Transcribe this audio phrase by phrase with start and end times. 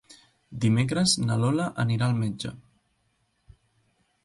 [0.63, 2.55] Dimecres na Lola anirà al metge.